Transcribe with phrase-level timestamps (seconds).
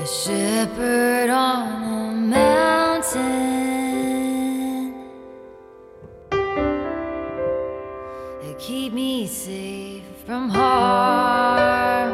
[0.00, 3.20] a shepherd on a mountain.
[8.58, 12.12] Keep me safe from harm.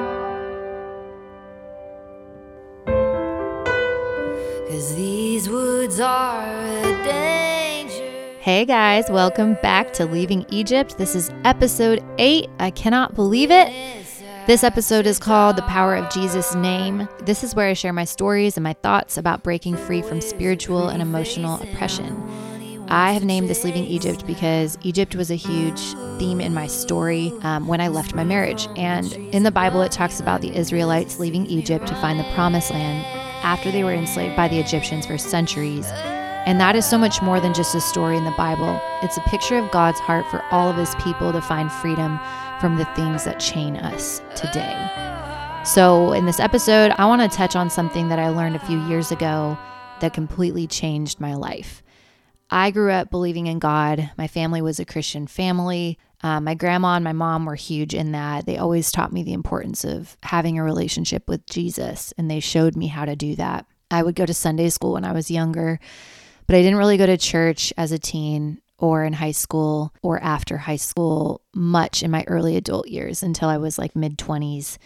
[4.69, 8.35] Cause these woods are a danger.
[8.41, 10.99] Hey guys, welcome back to Leaving Egypt.
[10.99, 12.49] This is episode 8.
[12.59, 14.06] I cannot believe it.
[14.47, 17.09] This episode is called The Power of Jesus' Name.
[17.23, 20.89] This is where I share my stories and my thoughts about breaking free from spiritual
[20.89, 22.17] and emotional oppression.
[22.87, 25.81] I have named this Leaving Egypt because Egypt was a huge
[26.21, 28.69] theme in my story um, when I left my marriage.
[28.77, 32.71] And in the Bible, it talks about the Israelites leaving Egypt to find the promised
[32.71, 33.05] land
[33.43, 35.91] after they were enslaved by the Egyptians for centuries.
[36.47, 38.81] And that is so much more than just a story in the Bible.
[39.03, 42.21] It's a picture of God's heart for all of his people to find freedom
[42.61, 44.75] from the things that chain us today.
[45.65, 48.81] So, in this episode, I want to touch on something that I learned a few
[48.87, 49.59] years ago
[50.01, 51.83] that completely changed my life.
[52.51, 54.11] I grew up believing in God.
[54.17, 55.99] My family was a Christian family.
[56.23, 58.47] Um, my grandma and my mom were huge in that.
[58.47, 62.77] They always taught me the importance of having a relationship with Jesus, and they showed
[62.77, 63.67] me how to do that.
[63.91, 65.79] I would go to Sunday school when I was younger,
[66.47, 70.23] but I didn't really go to church as a teen or in high school or
[70.23, 74.79] after high school much in my early adult years until I was like mid 20s.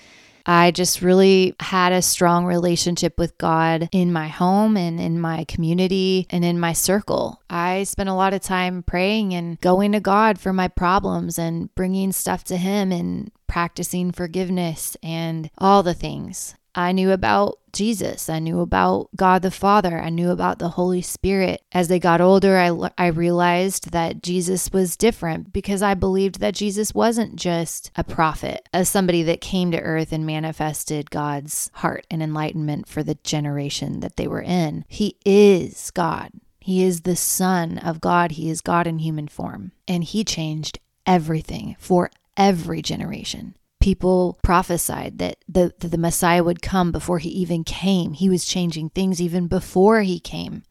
[0.47, 5.45] I just really had a strong relationship with God in my home and in my
[5.45, 7.43] community and in my circle.
[7.49, 11.75] I spent a lot of time praying and going to God for my problems and
[11.75, 16.55] bringing stuff to Him and practicing forgiveness and all the things.
[16.75, 18.29] I knew about Jesus.
[18.29, 20.01] I knew about God the Father.
[20.01, 21.63] I knew about the Holy Spirit.
[21.73, 26.55] As they got older, I, I realized that Jesus was different because I believed that
[26.55, 32.07] Jesus wasn't just a prophet, as somebody that came to earth and manifested God's heart
[32.11, 34.85] and enlightenment for the generation that they were in.
[34.89, 36.31] He is God.
[36.61, 38.33] He is the Son of God.
[38.33, 39.73] He is God in human form.
[39.89, 46.63] And He changed everything for every generation people prophesied that the, that the Messiah would
[46.63, 48.13] come before he even came.
[48.13, 50.63] He was changing things even before he came.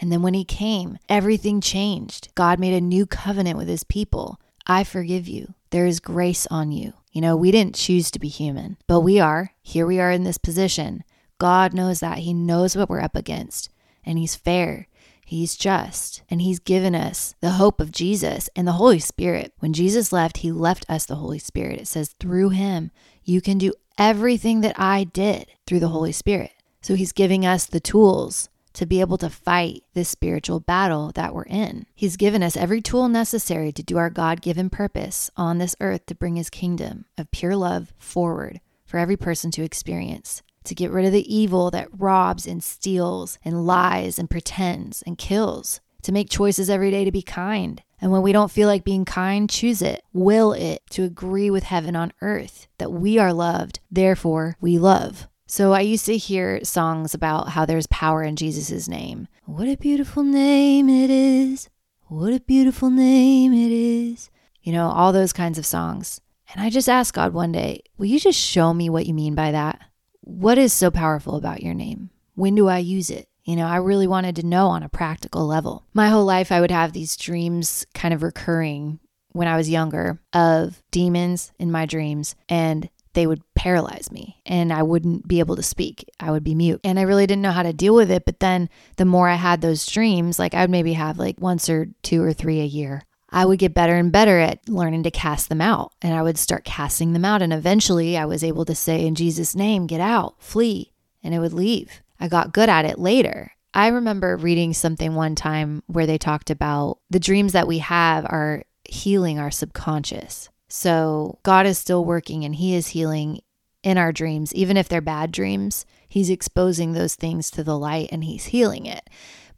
[0.00, 2.28] And then when he came, everything changed.
[2.34, 4.40] God made a new covenant with his people.
[4.66, 5.54] I forgive you.
[5.70, 6.94] There is grace on you.
[7.12, 9.52] You know, we didn't choose to be human, but we are.
[9.62, 11.04] Here we are in this position.
[11.38, 12.18] God knows that.
[12.18, 13.68] He knows what we're up against,
[14.04, 14.88] and he's fair.
[15.32, 19.54] He's just, and He's given us the hope of Jesus and the Holy Spirit.
[19.60, 21.80] When Jesus left, He left us the Holy Spirit.
[21.80, 22.90] It says, through Him,
[23.24, 26.50] you can do everything that I did through the Holy Spirit.
[26.82, 31.34] So He's giving us the tools to be able to fight this spiritual battle that
[31.34, 31.86] we're in.
[31.94, 36.04] He's given us every tool necessary to do our God given purpose on this earth
[36.06, 40.90] to bring His kingdom of pure love forward for every person to experience to get
[40.90, 46.12] rid of the evil that robs and steals and lies and pretends and kills, to
[46.12, 47.82] make choices every day to be kind.
[48.00, 51.64] And when we don't feel like being kind, choose it, will it, to agree with
[51.64, 55.28] heaven on earth that we are loved, therefore we love.
[55.46, 59.28] So I used to hear songs about how there's power in Jesus' name.
[59.44, 61.68] What a beautiful name it is.
[62.08, 64.30] What a beautiful name it is.
[64.62, 66.20] You know, all those kinds of songs.
[66.52, 69.34] And I just asked God one day, Will you just show me what you mean
[69.34, 69.80] by that?
[70.22, 72.10] What is so powerful about your name?
[72.34, 73.28] When do I use it?
[73.44, 75.84] You know, I really wanted to know on a practical level.
[75.92, 79.00] My whole life, I would have these dreams kind of recurring
[79.32, 84.72] when I was younger of demons in my dreams, and they would paralyze me and
[84.72, 86.08] I wouldn't be able to speak.
[86.18, 86.80] I would be mute.
[86.82, 88.24] And I really didn't know how to deal with it.
[88.24, 91.68] But then the more I had those dreams, like I would maybe have like once
[91.68, 93.02] or two or three a year.
[93.32, 95.92] I would get better and better at learning to cast them out.
[96.02, 97.40] And I would start casting them out.
[97.42, 100.92] And eventually I was able to say, in Jesus' name, get out, flee.
[101.22, 102.02] And it would leave.
[102.20, 103.52] I got good at it later.
[103.74, 108.26] I remember reading something one time where they talked about the dreams that we have
[108.26, 110.50] are healing our subconscious.
[110.68, 113.40] So God is still working and He is healing
[113.82, 115.86] in our dreams, even if they're bad dreams.
[116.08, 119.08] He's exposing those things to the light and He's healing it.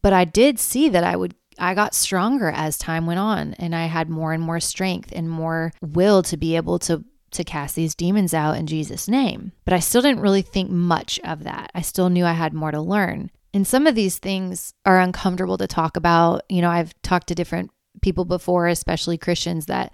[0.01, 3.75] But I did see that I would I got stronger as time went on and
[3.75, 7.75] I had more and more strength and more will to be able to to cast
[7.75, 9.51] these demons out in Jesus name.
[9.65, 11.71] But I still didn't really think much of that.
[11.75, 13.33] I still knew I had more to learn.
[13.53, 16.43] And some of these things are uncomfortable to talk about.
[16.49, 17.73] You know, I've talked to different
[18.03, 19.93] people before, especially Christians that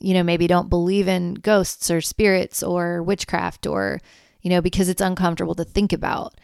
[0.00, 4.00] you know, maybe don't believe in ghosts or spirits or witchcraft or
[4.42, 6.34] you know, because it's uncomfortable to think about.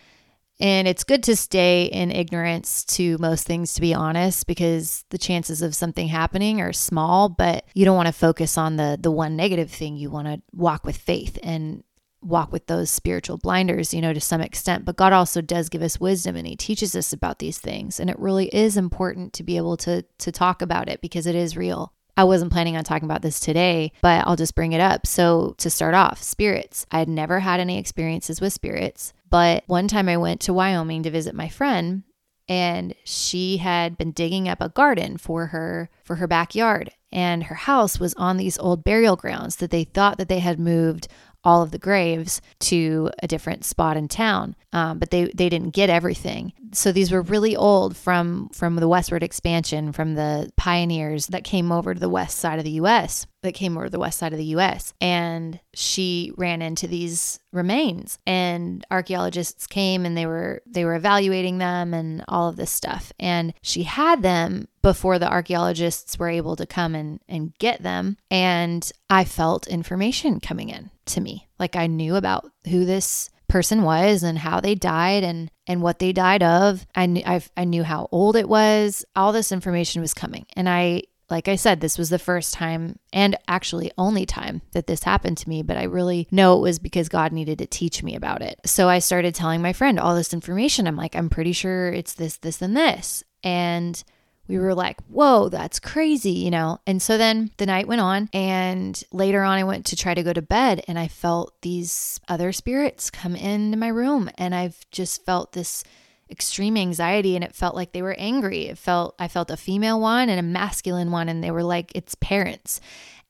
[0.60, 5.18] And it's good to stay in ignorance to most things, to be honest, because the
[5.18, 9.12] chances of something happening are small, but you don't want to focus on the, the
[9.12, 9.96] one negative thing.
[9.96, 11.38] You want to walk with faith.
[11.42, 11.84] And
[12.20, 14.84] walk with those spiritual blinders, you know, to some extent.
[14.84, 18.00] But God also does give us wisdom and He teaches us about these things.
[18.00, 21.34] And it really is important to be able to to talk about it because it
[21.34, 21.92] is real.
[22.16, 25.06] I wasn't planning on talking about this today, but I'll just bring it up.
[25.06, 26.84] So, to start off, spirits.
[26.90, 31.02] I had never had any experiences with spirits, but one time I went to Wyoming
[31.02, 32.02] to visit my friend
[32.48, 37.54] and she had been digging up a garden for her for her backyard and her
[37.54, 41.08] house was on these old burial grounds that they thought that they had moved
[41.44, 45.70] all of the graves to a different spot in town, um, but they they didn't
[45.70, 46.52] get everything.
[46.72, 51.70] So these were really old from from the westward expansion, from the pioneers that came
[51.72, 53.26] over to the west side of the U.S.
[53.42, 54.92] That came over the west side of the U.S.
[55.00, 61.58] And she ran into these remains, and archaeologists came and they were they were evaluating
[61.58, 63.12] them and all of this stuff.
[63.18, 68.16] And she had them before the archaeologists were able to come and, and get them.
[68.30, 71.48] And I felt information coming in to me.
[71.58, 75.98] Like I knew about who this person was and how they died and and what
[75.98, 76.86] they died of.
[76.94, 79.04] I knew i I knew how old it was.
[79.16, 80.46] All this information was coming.
[80.54, 84.86] And I like I said, this was the first time and actually only time that
[84.86, 88.02] this happened to me, but I really know it was because God needed to teach
[88.02, 88.60] me about it.
[88.64, 90.86] So I started telling my friend all this information.
[90.86, 93.24] I'm like, I'm pretty sure it's this, this, and this.
[93.44, 94.02] And
[94.48, 96.80] we were like, whoa, that's crazy, you know?
[96.86, 100.22] And so then the night went on, and later on, I went to try to
[100.22, 104.86] go to bed, and I felt these other spirits come into my room, and I've
[104.90, 105.84] just felt this
[106.30, 108.66] extreme anxiety and it felt like they were angry.
[108.66, 111.92] It felt I felt a female one and a masculine one and they were like
[111.94, 112.80] its parents.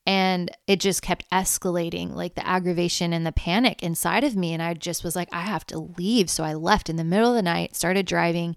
[0.06, 4.54] And it just kept escalating, like the aggravation and the panic inside of me.
[4.54, 6.30] And I just was like, I have to leave.
[6.30, 8.56] So I left in the middle of the night, started driving,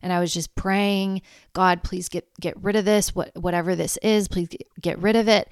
[0.00, 1.22] and I was just praying,
[1.54, 4.48] God, please get get rid of this, what whatever this is, please
[4.80, 5.48] get rid of it.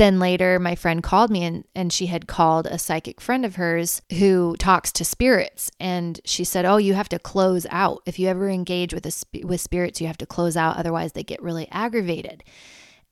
[0.00, 3.56] Then later, my friend called me and, and she had called a psychic friend of
[3.56, 5.70] hers who talks to spirits.
[5.78, 8.00] And she said, Oh, you have to close out.
[8.06, 9.12] If you ever engage with, a,
[9.44, 10.78] with spirits, you have to close out.
[10.78, 12.42] Otherwise, they get really aggravated.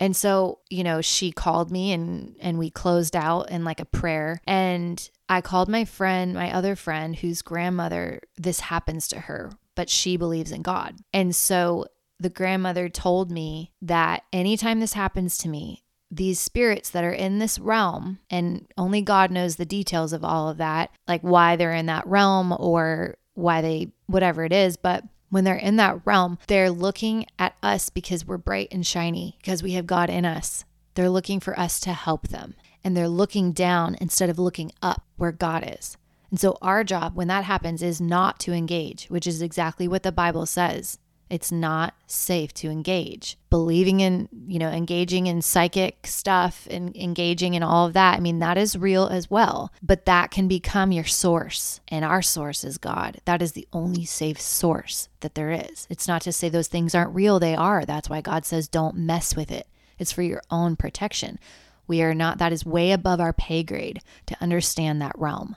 [0.01, 3.85] And so, you know, she called me and and we closed out in like a
[3.85, 9.51] prayer and I called my friend, my other friend whose grandmother this happens to her
[9.75, 10.97] but she believes in God.
[11.13, 11.85] And so
[12.19, 17.39] the grandmother told me that anytime this happens to me, these spirits that are in
[17.39, 21.75] this realm, and only God knows the details of all of that, like why they're
[21.75, 26.39] in that realm or why they, whatever it is, but when they're in that realm,
[26.47, 30.65] they're looking at us because we're bright and shiny, because we have God in us.
[30.95, 32.55] They're looking for us to help them.
[32.83, 35.97] And they're looking down instead of looking up where God is.
[36.31, 40.03] And so, our job when that happens is not to engage, which is exactly what
[40.03, 40.99] the Bible says.
[41.31, 43.37] It's not safe to engage.
[43.51, 48.21] Believing in, you know, engaging in psychic stuff and engaging in all of that, I
[48.21, 49.73] mean, that is real as well.
[49.83, 51.81] But that can become your source.
[51.89, 53.21] And our source is God.
[53.25, 55.87] That is the only safe source that there is.
[55.91, 57.85] It's not to say those things aren't real, they are.
[57.85, 59.67] That's why God says don't mess with it.
[59.99, 61.39] It's for your own protection.
[61.87, 65.57] We are not, that is way above our pay grade to understand that realm.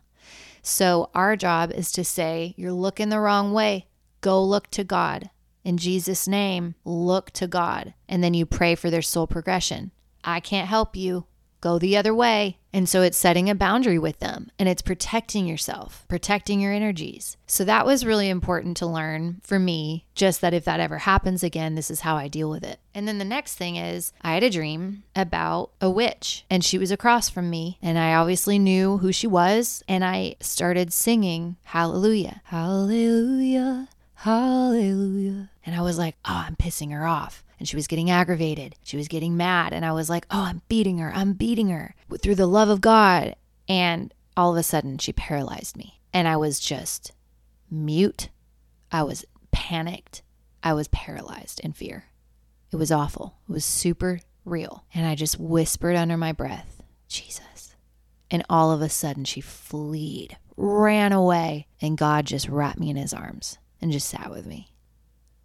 [0.62, 3.88] So our job is to say, You're looking the wrong way.
[4.22, 5.31] Go look to God.
[5.64, 7.94] In Jesus' name, look to God.
[8.08, 9.92] And then you pray for their soul progression.
[10.24, 11.26] I can't help you
[11.62, 12.58] go the other way.
[12.74, 17.38] And so it's setting a boundary with them and it's protecting yourself, protecting your energies.
[17.46, 21.44] So that was really important to learn for me, just that if that ever happens
[21.44, 22.80] again, this is how I deal with it.
[22.94, 26.78] And then the next thing is I had a dream about a witch and she
[26.78, 31.58] was across from me and I obviously knew who she was and I started singing
[31.64, 32.42] hallelujah.
[32.46, 33.90] Hallelujah.
[34.22, 35.50] Hallelujah.
[35.66, 38.76] And I was like, oh, I'm pissing her off and she was getting aggravated.
[38.84, 39.74] She was getting mad.
[39.74, 41.12] And I was like, oh, I'm beating her.
[41.16, 43.36] I'm beating her through the love of God.
[43.68, 46.00] And all of a sudden, she paralyzed me.
[46.14, 47.14] And I was just
[47.72, 48.30] mute.
[48.92, 50.22] I was panicked.
[50.62, 52.06] I was paralyzed in fear.
[52.72, 53.38] It was awful.
[53.50, 54.86] It was super real.
[54.94, 57.74] And I just whispered under my breath, Jesus.
[58.30, 62.98] And all of a sudden, she fleed, ran away, and God just wrapped me in
[62.98, 64.68] his arms and just sat with me.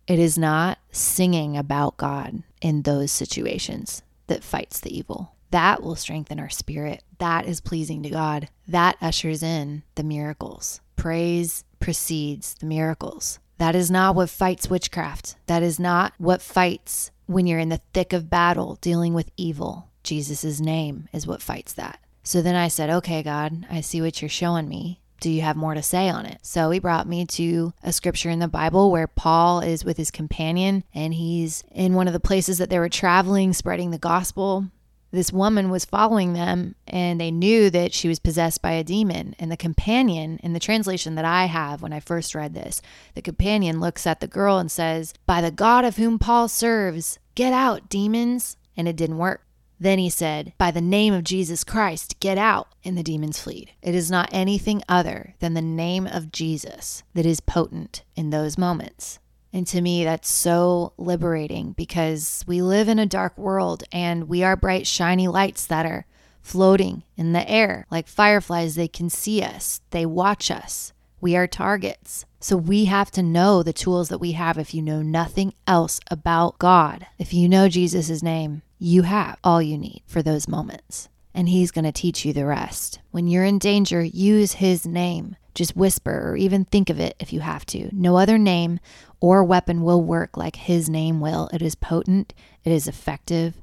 [0.06, 5.32] It is not singing about God in those situations that fights the evil.
[5.50, 7.02] That will strengthen our spirit.
[7.18, 8.48] That is pleasing to God.
[8.68, 10.80] That ushers in the miracles.
[10.96, 13.38] Praise precedes the miracles.
[13.58, 15.36] That is not what fights witchcraft.
[15.46, 19.88] That is not what fights when you're in the thick of battle dealing with evil.
[20.02, 22.00] Jesus' name is what fights that.
[22.22, 25.56] So then I said, Okay, God, I see what you're showing me do you have
[25.56, 26.38] more to say on it?
[26.42, 30.10] So he brought me to a scripture in the Bible where Paul is with his
[30.10, 34.66] companion and he's in one of the places that they were traveling, spreading the gospel.
[35.12, 39.34] this woman was following them and they knew that she was possessed by a demon.
[39.38, 42.82] And the companion, in the translation that I have when I first read this,
[43.14, 47.18] the companion looks at the girl and says, By the God of whom Paul serves,
[47.34, 48.56] get out, demons.
[48.76, 49.45] And it didn't work.
[49.78, 52.68] Then he said, By the name of Jesus Christ, get out.
[52.84, 53.70] And the demons fled.
[53.82, 58.56] It is not anything other than the name of Jesus that is potent in those
[58.56, 59.18] moments.
[59.52, 64.42] And to me, that's so liberating because we live in a dark world and we
[64.42, 66.06] are bright, shiny lights that are
[66.42, 67.86] floating in the air.
[67.90, 70.92] Like fireflies, they can see us, they watch us.
[71.20, 72.26] We are targets.
[72.38, 76.00] So we have to know the tools that we have if you know nothing else
[76.10, 77.06] about God.
[77.18, 81.08] If you know Jesus' name, you have all you need for those moments.
[81.34, 83.00] And He's going to teach you the rest.
[83.10, 85.36] When you're in danger, use His name.
[85.54, 87.88] Just whisper or even think of it if you have to.
[87.90, 88.78] No other name
[89.20, 91.48] or weapon will work like his name will.
[91.52, 93.54] It is potent, it is effective.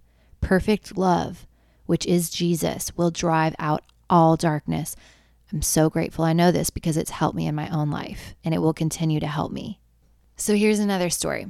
[0.41, 1.46] Perfect love,
[1.86, 4.96] which is Jesus, will drive out all darkness.
[5.51, 8.55] I'm so grateful I know this because it's helped me in my own life and
[8.55, 9.79] it will continue to help me.
[10.36, 11.46] So here's another story.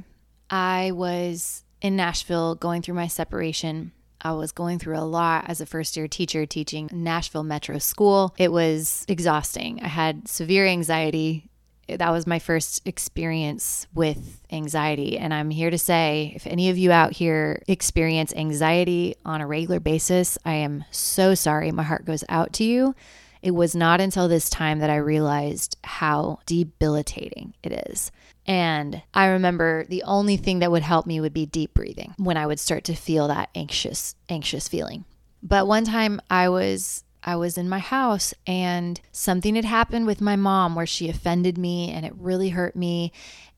[0.50, 3.92] I was in Nashville going through my separation
[4.24, 8.34] I was going through a lot as a first year teacher teaching Nashville Metro School.
[8.38, 9.82] It was exhausting.
[9.84, 11.50] I had severe anxiety.
[11.90, 15.18] That was my first experience with anxiety.
[15.18, 19.48] And I'm here to say if any of you out here experience anxiety on a
[19.48, 21.72] regular basis, I am so sorry.
[21.72, 22.96] My heart goes out to you.
[23.44, 28.10] It was not until this time that I realized how debilitating it is.
[28.48, 32.38] And I remember the only thing that would help me would be deep breathing when
[32.38, 35.04] I would start to feel that anxious anxious feeling.
[35.44, 40.22] But one time I was I was in my house and something had happened with
[40.22, 43.12] my mom where she offended me and it really hurt me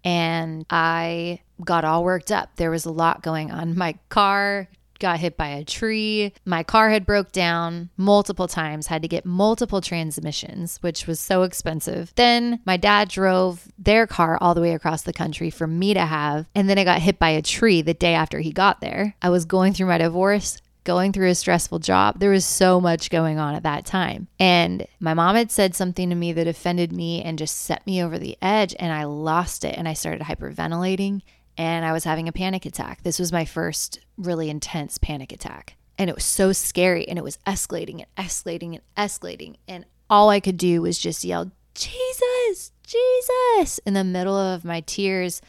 [0.04, 2.56] and I got all worked up.
[2.56, 3.78] There was a lot going on.
[3.78, 4.68] My car
[5.00, 6.34] got hit by a tree.
[6.46, 11.44] My car had broke down multiple times, had to get multiple transmissions, which was so
[11.44, 12.14] expensive.
[12.16, 16.06] Then my dad drove their car all the way across the country for me to
[16.06, 19.16] have, and then I got hit by a tree the day after he got there.
[19.22, 22.20] I was going through my divorce, going through a stressful job.
[22.20, 24.28] There was so much going on at that time.
[24.40, 28.02] And my mom had said something to me that offended me and just set me
[28.02, 31.24] over the edge, and I lost it and I started hyperventilating
[31.58, 33.04] and I was having a panic attack.
[33.04, 35.76] This was my first really intense panic attack.
[35.98, 39.56] And it was so scary and it was escalating and escalating and escalating.
[39.68, 44.82] And all I could do was just yell, Jesus, Jesus, in the middle of my
[44.82, 45.42] tears,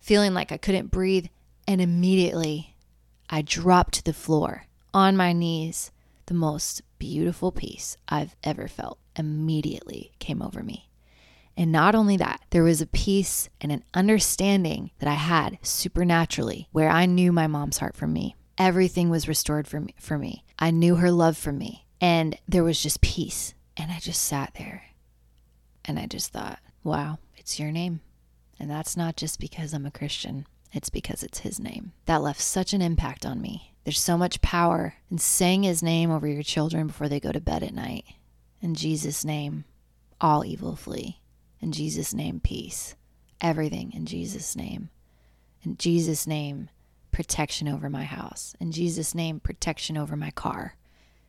[0.00, 1.26] feeling like I couldn't breathe.
[1.68, 2.74] And immediately
[3.30, 5.92] I dropped to the floor on my knees.
[6.26, 10.85] The most beautiful peace I've ever felt immediately came over me.
[11.56, 16.68] And not only that, there was a peace and an understanding that I had supernaturally
[16.72, 18.36] where I knew my mom's heart for me.
[18.58, 20.44] Everything was restored for me, for me.
[20.58, 21.86] I knew her love for me.
[22.00, 23.54] And there was just peace.
[23.76, 24.82] And I just sat there
[25.84, 28.00] and I just thought, wow, it's your name.
[28.58, 31.92] And that's not just because I'm a Christian, it's because it's his name.
[32.06, 33.74] That left such an impact on me.
[33.84, 37.40] There's so much power in saying his name over your children before they go to
[37.40, 38.04] bed at night.
[38.60, 39.64] In Jesus' name,
[40.20, 41.20] all evil flee.
[41.60, 42.94] In Jesus' name, peace.
[43.40, 44.90] Everything in Jesus' name.
[45.62, 46.70] In Jesus' name,
[47.10, 48.54] protection over my house.
[48.60, 50.76] In Jesus' name, protection over my car.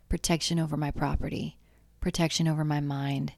[0.10, 1.58] Protection over my property.
[2.00, 3.34] Protection over my mind.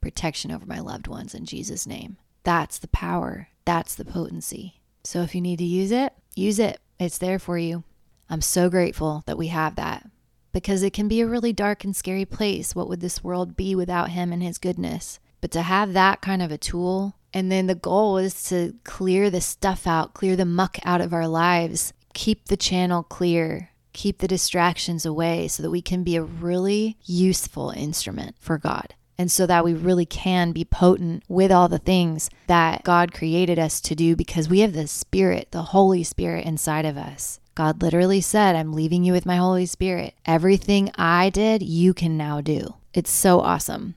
[0.00, 2.16] Protection over my loved ones in Jesus' name.
[2.44, 3.48] That's the power.
[3.64, 4.80] That's the potency.
[5.04, 6.80] So if you need to use it, use it.
[6.98, 7.84] It's there for you.
[8.28, 10.08] I'm so grateful that we have that
[10.52, 12.74] because it can be a really dark and scary place.
[12.74, 15.18] What would this world be without Him and His goodness?
[15.42, 19.28] But to have that kind of a tool, and then the goal is to clear
[19.28, 24.18] the stuff out, clear the muck out of our lives, keep the channel clear, keep
[24.18, 28.94] the distractions away so that we can be a really useful instrument for God.
[29.18, 33.58] And so that we really can be potent with all the things that God created
[33.58, 37.38] us to do because we have the Spirit, the Holy Spirit inside of us.
[37.54, 40.14] God literally said, I'm leaving you with my Holy Spirit.
[40.24, 42.76] Everything I did, you can now do.
[42.94, 43.96] It's so awesome.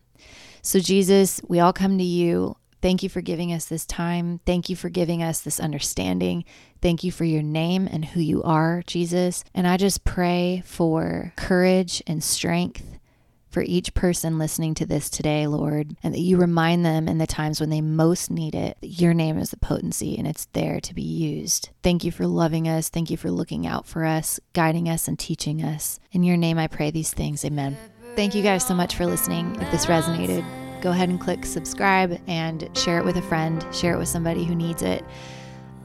[0.65, 2.57] So, Jesus, we all come to you.
[2.81, 4.39] Thank you for giving us this time.
[4.47, 6.43] Thank you for giving us this understanding.
[6.81, 9.43] Thank you for your name and who you are, Jesus.
[9.53, 12.97] And I just pray for courage and strength
[13.47, 17.27] for each person listening to this today, Lord, and that you remind them in the
[17.27, 20.79] times when they most need it that your name is the potency and it's there
[20.79, 21.69] to be used.
[21.83, 22.89] Thank you for loving us.
[22.89, 25.99] Thank you for looking out for us, guiding us, and teaching us.
[26.11, 27.45] In your name, I pray these things.
[27.45, 27.77] Amen.
[28.15, 29.55] Thank you guys so much for listening.
[29.61, 30.45] If this resonated,
[30.81, 34.45] go ahead and click subscribe and share it with a friend, share it with somebody
[34.45, 35.03] who needs it.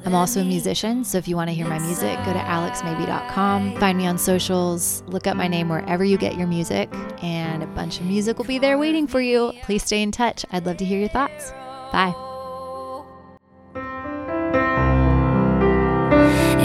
[0.04, 3.76] I'm also a musician, so if you want to hear my music, go to alexmabey.com.
[3.76, 6.88] Find me on socials, look up my name wherever you get your music,
[7.22, 9.52] and a bunch of music will be there waiting for you.
[9.62, 10.46] Please stay in touch.
[10.52, 11.50] I'd love to hear your thoughts.
[11.92, 12.14] Bye.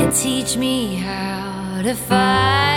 [0.06, 2.75] and teach me how to fight.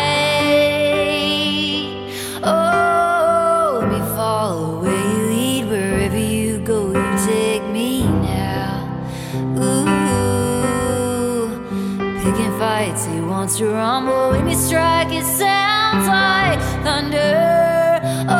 [12.98, 14.30] Fights, he wants to rumble.
[14.30, 18.00] When you strike, it sounds like thunder.
[18.28, 18.34] Oh.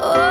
[0.00, 0.22] oh.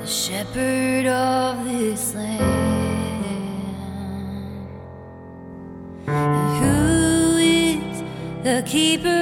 [0.00, 2.77] The shepherd of this land?
[8.62, 9.17] Keeper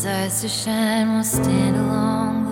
[0.00, 2.47] decides to shine, we'll stand along